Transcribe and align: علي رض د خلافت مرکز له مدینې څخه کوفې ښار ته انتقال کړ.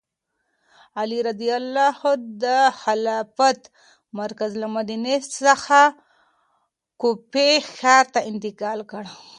علي 0.99 1.17
رض 1.27 1.41
د 2.43 2.45
خلافت 2.81 3.59
مرکز 4.19 4.51
له 4.61 4.67
مدینې 4.75 5.15
څخه 5.41 5.81
کوفې 7.01 7.49
ښار 7.77 8.05
ته 8.13 8.19
انتقال 8.31 8.79
کړ. 8.91 9.03